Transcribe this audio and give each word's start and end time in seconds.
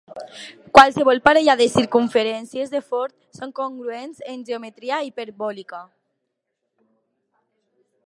Qualsevol 0.77 1.19
parella 1.27 1.55
de 1.59 1.67
circumferències 1.73 2.73
de 2.73 2.81
Ford 2.87 3.13
són 3.41 3.55
congruents 3.61 4.25
en 4.35 4.43
geometria 4.51 5.03
hiperbòlica. 5.11 5.87